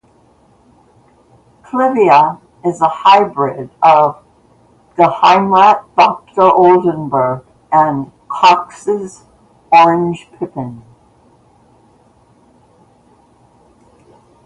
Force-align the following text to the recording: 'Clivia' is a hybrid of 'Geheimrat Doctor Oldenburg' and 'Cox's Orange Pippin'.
'Clivia' 1.63 2.39
is 2.65 2.81
a 2.81 2.87
hybrid 2.89 3.69
of 3.83 4.23
'Geheimrat 4.97 5.83
Doctor 5.95 6.41
Oldenburg' 6.41 7.45
and 7.71 8.11
'Cox's 8.27 9.25
Orange 9.71 10.27
Pippin'. 10.39 10.81